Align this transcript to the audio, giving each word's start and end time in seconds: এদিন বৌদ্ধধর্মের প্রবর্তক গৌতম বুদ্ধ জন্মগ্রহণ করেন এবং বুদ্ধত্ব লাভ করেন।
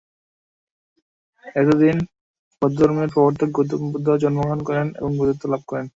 এদিন 1.55 1.97
বৌদ্ধধর্মের 2.61 3.09
প্রবর্তক 3.13 3.49
গৌতম 3.55 3.81
বুদ্ধ 3.93 4.07
জন্মগ্রহণ 4.21 4.59
করেন 4.67 4.87
এবং 4.99 5.11
বুদ্ধত্ব 5.19 5.43
লাভ 5.51 5.61
করেন। 5.67 5.85